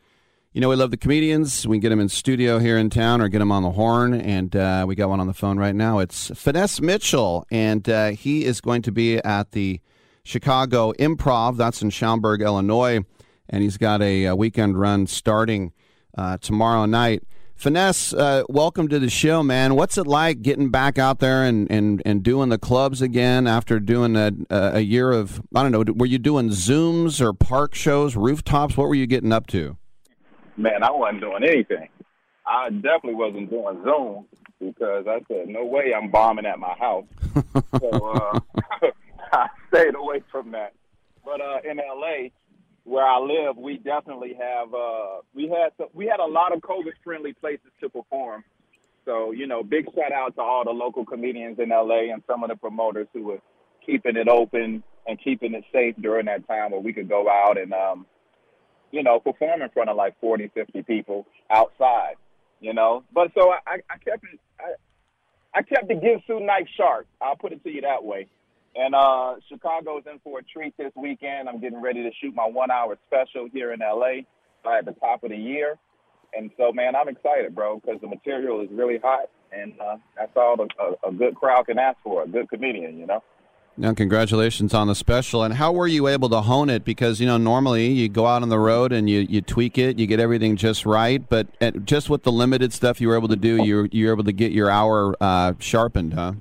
[0.51, 1.67] You know, we love the comedians.
[1.67, 4.15] We can get them in studio here in town or get them on the horn.
[4.15, 5.99] And uh, we got one on the phone right now.
[5.99, 9.79] It's Finesse Mitchell, and uh, he is going to be at the
[10.23, 11.55] Chicago Improv.
[11.57, 13.01] That's in Schaumburg, Illinois.
[13.47, 15.71] And he's got a, a weekend run starting
[16.17, 17.21] uh, tomorrow night.
[17.53, 19.75] Finesse, uh, welcome to the show, man.
[19.75, 23.79] What's it like getting back out there and, and, and doing the clubs again after
[23.79, 28.15] doing a, a year of, I don't know, were you doing Zooms or park shows,
[28.15, 28.75] rooftops?
[28.75, 29.77] What were you getting up to?
[30.59, 31.87] Man, I wasn't doing anything.
[32.45, 34.25] I definitely wasn't doing Zoom
[34.59, 37.05] because I said, no way I'm bombing at my house.
[37.79, 38.39] so uh,
[39.31, 40.73] I stayed away from that.
[41.23, 42.31] But uh, in LA,
[42.83, 46.59] where I live, we definitely have uh, we had some, we had a lot of
[46.59, 48.43] COVID friendly places to perform.
[49.05, 52.43] So you know, big shout out to all the local comedians in LA and some
[52.43, 53.39] of the promoters who were
[53.85, 57.57] keeping it open and keeping it safe during that time where we could go out
[57.57, 58.05] and um,
[58.91, 62.15] you know perform in front of like 40, 50 people outside.
[62.61, 64.73] You know, but so I, I kept it I,
[65.59, 67.07] I kept the give night sharp.
[67.21, 68.27] I'll put it to you that way.
[68.75, 71.49] And uh, Chicago's in for a treat this weekend.
[71.49, 74.21] I'm getting ready to shoot my one hour special here in LA
[74.65, 75.77] at the top of the year.
[76.37, 79.29] And so, man, I'm excited, bro, because the material is really hot.
[79.51, 82.99] And uh, that's all the, a, a good crowd can ask for, a good comedian,
[82.99, 83.23] you know?
[83.79, 85.41] Now, congratulations on the special.
[85.41, 86.83] And how were you able to hone it?
[86.83, 89.97] Because, you know, normally you go out on the road and you, you tweak it,
[89.97, 91.27] you get everything just right.
[91.29, 94.11] But at, just with the limited stuff you were able to do, you you were
[94.11, 96.33] able to get your hour uh, sharpened, huh?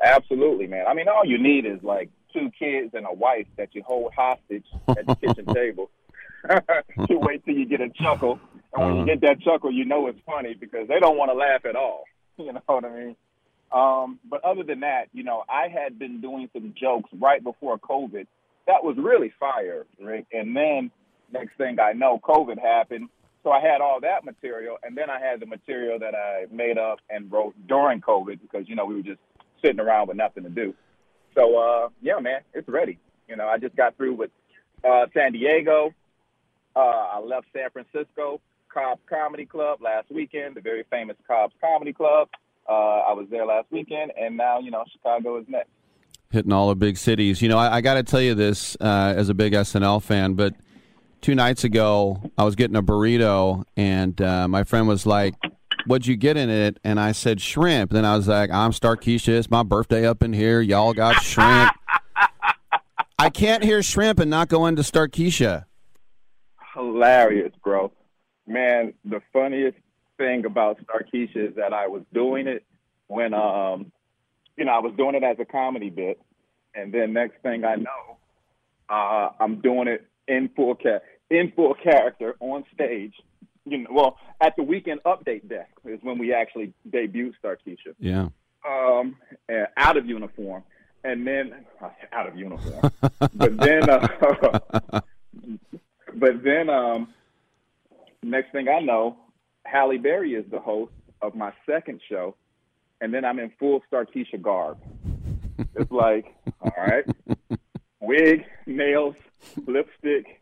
[0.00, 0.86] Absolutely, man.
[0.86, 4.12] I mean, all you need is like two kids and a wife that you hold
[4.14, 5.90] hostage at the kitchen table
[6.48, 8.38] to wait till you get a chuckle.
[8.74, 9.00] And when uh-huh.
[9.00, 11.74] you get that chuckle, you know it's funny because they don't want to laugh at
[11.74, 12.04] all.
[12.36, 13.16] You know what I mean?
[13.72, 17.78] Um, but other than that, you know, I had been doing some jokes right before
[17.78, 18.26] COVID.
[18.66, 20.26] That was really fire, Rick.
[20.32, 20.90] And then
[21.32, 23.08] next thing I know, COVID happened.
[23.42, 26.78] So I had all that material, and then I had the material that I made
[26.78, 29.20] up and wrote during COVID because you know we were just
[29.62, 30.74] sitting around with nothing to do.
[31.34, 32.98] So uh, yeah, man, it's ready.
[33.28, 34.30] You know, I just got through with
[34.82, 35.92] uh, San Diego.
[36.74, 38.40] Uh, I left San Francisco
[38.74, 42.28] Cobb Comedy Club last weekend, the very famous Cobb's Comedy Club.
[42.68, 45.70] Uh, I was there last weekend, and now you know Chicago is next.
[46.30, 47.42] Hitting all the big cities.
[47.42, 50.34] You know, I, I got to tell you this uh, as a big SNL fan,
[50.34, 50.54] but
[51.20, 55.34] two nights ago I was getting a burrito, and uh, my friend was like,
[55.86, 56.78] what'd you get in it?
[56.84, 57.90] And I said shrimp.
[57.90, 59.28] Then I was like, I'm Starkeisha.
[59.28, 60.60] It's my birthday up in here.
[60.60, 61.72] Y'all got shrimp.
[63.18, 65.64] I can't hear shrimp and not go into Starkeisha.
[66.74, 67.92] Hilarious, bro.
[68.46, 69.78] Man, the funniest
[70.16, 72.64] thing about Starkeisha is that I was doing it
[73.06, 73.92] when, um,
[74.56, 76.20] you know, I was doing it as a comedy bit,
[76.74, 78.16] and then next thing I know,
[78.88, 81.00] uh, I'm doing it in full ca-
[81.30, 83.14] in full character on stage
[83.66, 87.94] you know, well, at the weekend update desk is when we actually debuted Starkeisha.
[87.98, 88.28] Yeah.
[88.66, 89.16] Um,
[89.76, 90.62] out of uniform,
[91.02, 92.90] and then uh, out of uniform,
[93.34, 94.08] but then, uh,
[96.14, 97.08] but then, um,
[98.22, 99.16] next thing I know,
[99.64, 102.36] Halle Berry is the host of my second show,
[103.00, 104.78] and then I'm in full Starkeisha garb.
[105.74, 107.04] It's like, all right,
[108.00, 109.16] wig, nails,
[109.66, 110.40] lipstick,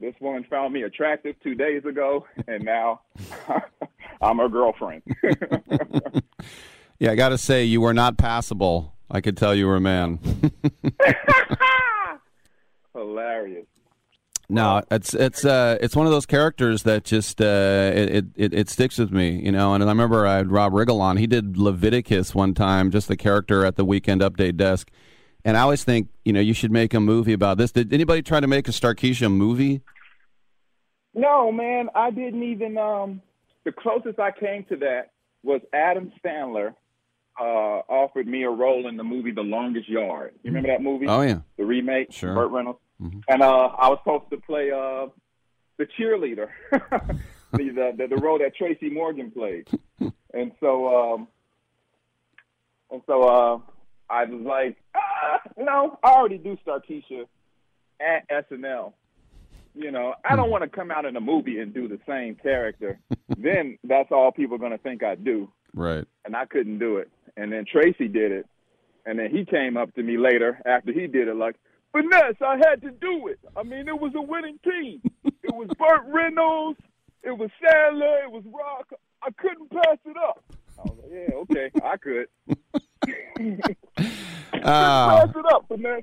[0.00, 3.00] this woman found me attractive two days ago, and now
[4.20, 5.02] I'm her girlfriend.
[7.00, 8.94] yeah, I got to say, you were not passable.
[9.10, 10.20] I could tell you were a man.
[12.94, 13.66] Hilarious.
[14.50, 18.68] No, it's it's uh it's one of those characters that just uh it, it it
[18.70, 19.74] sticks with me, you know.
[19.74, 21.18] And I remember I had Rob Riggle on.
[21.18, 24.90] He did Leviticus one time, just the character at the weekend update desk
[25.44, 27.72] and I always think, you know, you should make a movie about this.
[27.72, 29.80] Did anybody try to make a Starkeisha movie?
[31.14, 31.88] No, man.
[31.94, 32.76] I didn't even.
[32.76, 33.22] Um,
[33.64, 36.74] the closest I came to that was Adam Sandler
[37.40, 40.34] uh, offered me a role in the movie The Longest Yard.
[40.42, 41.06] You remember that movie?
[41.06, 42.12] Oh yeah, the remake.
[42.12, 42.34] Sure.
[42.34, 42.80] Burt Reynolds.
[43.02, 43.20] Mm-hmm.
[43.28, 45.06] And uh, I was supposed to play uh,
[45.76, 46.48] the cheerleader,
[47.52, 49.68] the, the the role that Tracy Morgan played.
[50.34, 51.28] and so, um,
[52.90, 53.22] and so.
[53.22, 53.58] Uh,
[54.10, 57.26] I was like, ah, no, I already do Starkeisha
[58.00, 58.92] at SNL.
[59.74, 62.34] You know, I don't want to come out in a movie and do the same
[62.34, 62.98] character.
[63.36, 65.50] then that's all people are going to think I do.
[65.74, 66.04] Right.
[66.24, 67.10] And I couldn't do it.
[67.36, 68.46] And then Tracy did it.
[69.04, 71.56] And then he came up to me later after he did it, like,
[71.92, 73.38] Finesse, I had to do it.
[73.56, 75.00] I mean, it was a winning team.
[75.24, 76.78] it was Burt Reynolds.
[77.22, 78.24] It was Sandler.
[78.24, 78.92] It was Rock.
[79.22, 80.44] I couldn't pass it up.
[80.78, 82.28] I was like, yeah, okay, I could.
[84.54, 86.00] Uh, Pass it up, man.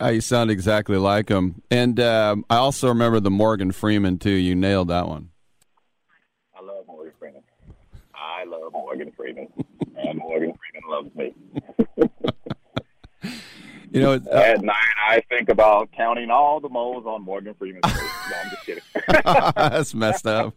[0.00, 1.62] Uh, you sound exactly like him.
[1.70, 4.30] And um, I also remember the Morgan Freeman, too.
[4.30, 5.30] You nailed that one.
[6.54, 7.42] I love Morgan Freeman.
[8.14, 9.48] I love Morgan Freeman.
[9.96, 11.34] and Morgan Freeman loves me.
[13.96, 14.76] You know, uh, at night
[15.08, 18.10] I think about counting all the moles on Morgan Freeman's face.
[18.30, 18.82] No, I'm just kidding.
[19.56, 20.52] That's messed up.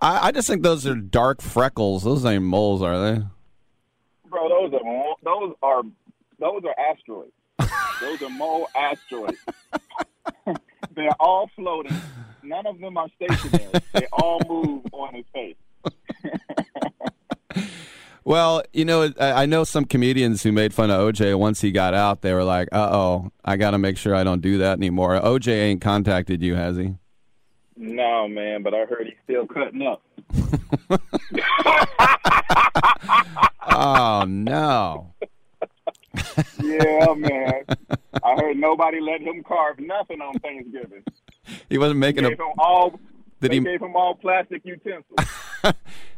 [0.00, 2.04] I just think those are dark freckles.
[2.04, 3.22] Those ain't moles, are they?
[4.28, 4.80] Bro, those are
[5.22, 5.82] those are
[6.38, 7.32] those are asteroids.
[8.00, 9.36] those are mole asteroids.
[10.94, 12.00] They're all floating.
[12.42, 13.68] None of them are stationary.
[13.92, 15.56] They all move on his face.
[18.26, 21.94] Well, you know, I know some comedians who made fun of OJ once he got
[21.94, 22.22] out.
[22.22, 25.20] They were like, "Uh oh, I got to make sure I don't do that anymore."
[25.20, 26.96] OJ ain't contacted you, has he?
[27.76, 30.02] No, man, but I heard he's still cutting up.
[33.68, 35.12] Oh no.
[36.62, 37.62] yeah, man.
[38.24, 41.02] I heard nobody let him carve nothing on Thanksgiving.
[41.68, 42.52] He wasn't making gave a.
[42.58, 42.98] all.
[43.40, 45.18] Did they he- gave him all plastic utensils.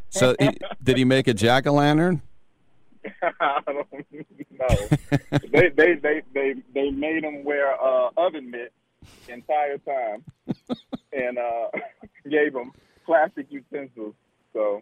[0.09, 0.49] So he,
[0.83, 2.21] did he make a jack o' lantern?
[3.39, 3.87] I don't
[4.59, 4.87] know.
[5.51, 8.73] they, they they they they made him wear uh, oven mitts
[9.27, 10.25] the entire time,
[11.13, 11.67] and uh,
[12.29, 12.71] gave him
[13.05, 14.15] plastic utensils.
[14.53, 14.81] So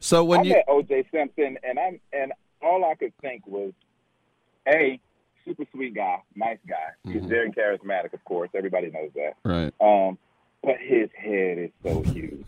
[0.00, 3.72] So when I you met OJ Simpson, and I'm and all I could think was,
[4.66, 4.98] a
[5.44, 6.74] super sweet guy, nice guy.
[7.04, 7.28] He's Mhm.
[7.28, 8.50] very charismatic, of course.
[8.54, 9.34] Everybody knows that.
[9.44, 10.18] right, Um,
[10.62, 12.46] but his head is so huge.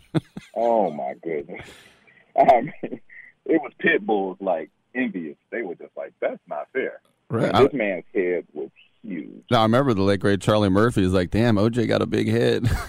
[0.55, 1.67] oh my goodness!
[2.37, 2.99] I mean,
[3.45, 5.37] it was pit bulls like envious.
[5.51, 7.53] They were just like, "That's not fair." Right.
[7.53, 8.69] And this man's head was
[9.03, 9.43] huge.
[9.51, 12.27] now I remember the late great Charlie Murphy is like, "Damn, OJ got a big
[12.29, 12.69] head."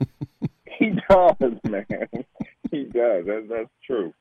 [0.78, 1.86] He does, man.
[2.70, 3.26] he does.
[3.26, 4.14] That's, that's true.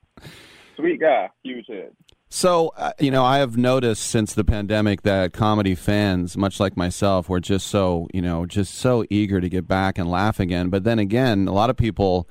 [0.76, 1.91] Sweet guy, huge head.
[2.30, 6.76] So, uh, you know, I have noticed since the pandemic that comedy fans, much like
[6.76, 10.70] myself, were just so, you know, just so eager to get back and laugh again.
[10.70, 12.28] But then again, a lot of people,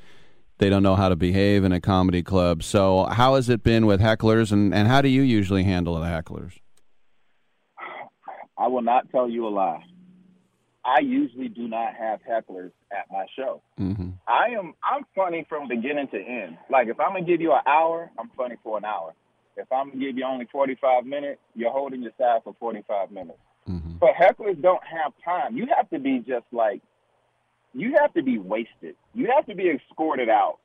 [0.59, 2.63] they don't know how to behave in a comedy club.
[2.63, 6.07] So, how has it been with hecklers, and, and how do you usually handle the
[6.07, 6.53] hecklers?
[8.59, 9.85] I will not tell you a lie.
[10.85, 13.61] I usually do not have hecklers at my show.
[13.79, 14.11] Mm-hmm.
[14.29, 16.59] I am I'm funny from beginning to end.
[16.71, 19.13] Like if I'm gonna give you an hour, I'm funny for an hour.
[19.57, 23.39] If I'm gonna give you only 45 minutes, you're holding your side for 45 minutes.
[23.69, 23.97] Mm-hmm.
[23.99, 25.57] But hecklers don't have time.
[25.57, 26.83] You have to be just like
[27.75, 28.97] you have to be wasted.
[29.15, 30.59] You have to be escorted out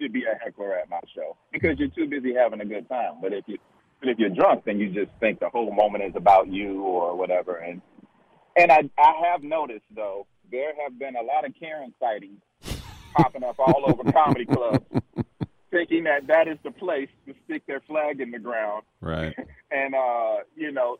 [0.00, 3.14] to be a heckler at my show because you're too busy having a good time.
[3.20, 3.58] But if you
[4.00, 7.16] but if you're drunk, then you just think the whole moment is about you or
[7.16, 7.56] whatever.
[7.56, 7.80] And
[8.56, 12.40] and I I have noticed though there have been a lot of Karen sightings
[13.16, 14.84] popping up all over comedy clubs,
[15.76, 19.34] thinking that that is the place to stick their flag in the ground Right.
[19.70, 20.96] and uh, you know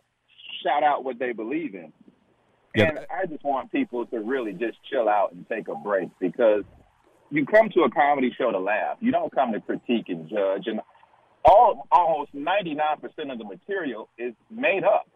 [0.62, 1.92] shout out what they believe in.
[2.74, 6.62] And I just want people to really just chill out and take a break because
[7.30, 8.98] you come to a comedy show to laugh.
[9.00, 10.64] You don't come to critique and judge.
[10.66, 10.80] And
[11.42, 15.08] all almost ninety nine percent of the material is made up.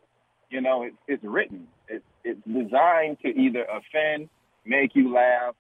[0.48, 1.68] You know, it's it's written.
[1.88, 4.30] It's it's designed to either offend,
[4.64, 5.54] make you laugh.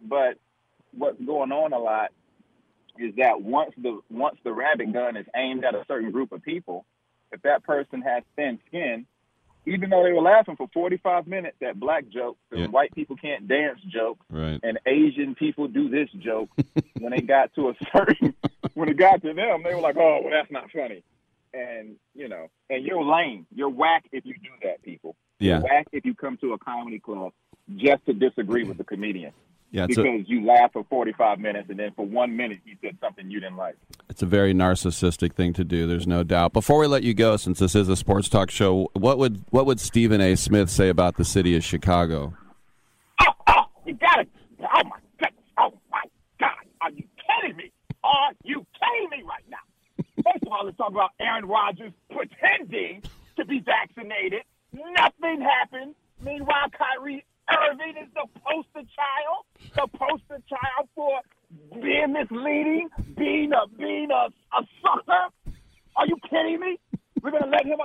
[0.00, 0.38] But
[0.96, 2.10] what's going on a lot
[2.98, 6.42] is that once the once the rabbit gun is aimed at a certain group of
[6.42, 6.84] people,
[7.32, 9.06] if that person has thin skin,
[9.66, 12.66] even though they were laughing for 45 minutes at black jokes and Yeah.
[12.68, 14.60] white people can't dance jokes Right.
[14.62, 16.50] and Asian people do this joke,
[16.98, 18.34] when they got to a certain,
[18.74, 21.02] when it got to them, they were like, oh, well, that's not funny.
[21.52, 23.46] And, you know, and you're lame.
[23.54, 25.14] You're whack if you do that, people.
[25.38, 25.54] Yeah.
[25.58, 27.32] You're whack if you come to a comedy club
[27.76, 29.32] just to disagree with the comedian.
[29.74, 32.76] Yeah, it's a- because you laugh for 45 minutes and then for one minute he
[32.80, 33.74] said something you didn't like.
[34.08, 35.88] It's a very narcissistic thing to do.
[35.88, 36.52] There's no doubt.
[36.52, 39.66] Before we let you go, since this is a sports talk show, what would what
[39.66, 40.36] would Stephen A.
[40.36, 42.34] Smith say about the city of Chicago?
[43.20, 44.28] Oh, oh You gotta.
[44.60, 45.32] Oh my God!
[45.58, 46.02] Oh my
[46.38, 46.50] God!
[46.80, 47.72] Are you kidding me?
[48.04, 50.04] Are you kidding me right now?
[50.22, 53.02] First of all, let's talk about Aaron Rodgers pretending
[53.36, 54.42] to be vaccinated.
[54.72, 55.96] Nothing happened.
[56.22, 61.20] Meanwhile, Kyrie Irving is the poster child, the poster child for
[61.80, 65.54] being misleading, being a being a, a sucker.
[65.96, 66.78] Are you kidding me?
[67.22, 67.78] We're gonna let him.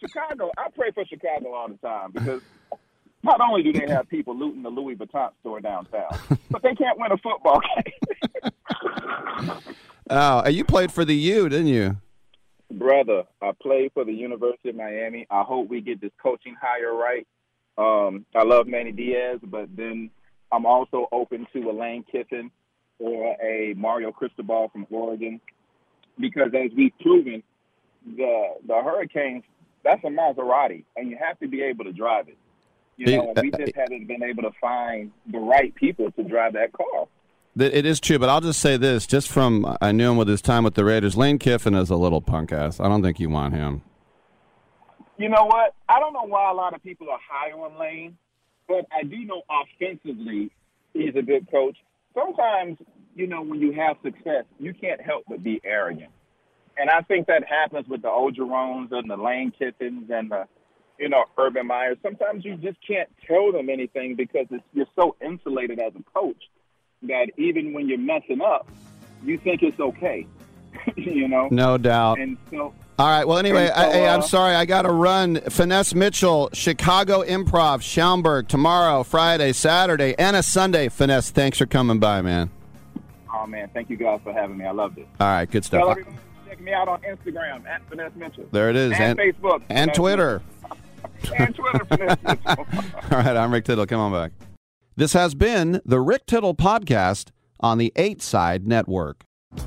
[0.00, 0.50] Chicago.
[0.58, 2.42] I pray for Chicago all the time because
[3.22, 6.18] not only do they have people looting the Louis Vuitton store downtown,
[6.50, 8.52] but they can't win a football game.
[10.08, 11.96] Oh, and you played for the U, didn't you?
[12.70, 15.26] Brother, I played for the University of Miami.
[15.30, 17.26] I hope we get this coaching hire right.
[17.78, 20.10] Um, I love Manny Diaz, but then
[20.50, 22.50] I'm also open to a Lane Kiffin
[22.98, 25.40] or a Mario Cristobal from Oregon
[26.18, 27.42] because, as we've proven,
[28.06, 29.44] the the Hurricanes
[29.86, 32.36] that's a Maserati, and you have to be able to drive it.
[32.96, 36.72] You know, we just haven't been able to find the right people to drive that
[36.72, 37.06] car.
[37.58, 40.42] It is true, but I'll just say this: just from I knew him with his
[40.42, 41.16] time with the Raiders.
[41.16, 42.80] Lane Kiffin is a little punk ass.
[42.80, 43.82] I don't think you want him.
[45.18, 45.74] You know what?
[45.88, 48.16] I don't know why a lot of people are high on Lane,
[48.68, 50.50] but I do know offensively
[50.92, 51.76] he's a good coach.
[52.14, 52.78] Sometimes
[53.16, 56.10] you know, when you have success, you can't help but be arrogant.
[56.76, 60.44] And I think that happens with the Orgerons and the Lane Kiffins and the,
[60.98, 61.96] you know, Urban Meyers.
[62.02, 66.44] Sometimes you just can't tell them anything because it's, you're so insulated as a coach
[67.04, 68.68] that even when you're messing up,
[69.24, 70.26] you think it's okay.
[70.96, 71.48] you know?
[71.50, 72.18] No doubt.
[72.18, 73.28] And so All right.
[73.28, 74.54] Well, anyway, so, I, hey, I'm sorry.
[74.54, 75.40] I got to run.
[75.50, 80.88] Finesse Mitchell, Chicago Improv, Schaumburg, tomorrow, Friday, Saturday, and a Sunday.
[80.88, 82.50] Finesse, thanks for coming by, man.
[83.34, 84.64] Oh man, thank you guys for having me.
[84.64, 85.06] I loved it.
[85.20, 85.50] All right.
[85.50, 85.98] Good Tell stuff.
[85.98, 86.18] everyone
[86.48, 88.46] check me out on Instagram at Finesse Mitchell.
[88.50, 88.92] There it is.
[88.98, 89.62] And, Facebook.
[89.68, 90.42] And Finesse Twitter.
[91.36, 91.84] And Twitter.
[91.84, 92.66] Finesse Mitchell.
[93.12, 93.36] All right.
[93.36, 93.84] I'm Rick Tittle.
[93.86, 94.32] Come on back.
[94.96, 97.28] This has been the Rick Tittle Podcast
[97.60, 99.24] on the 8 Side Network.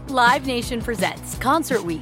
[0.08, 2.02] Live Nation presents Concert Week.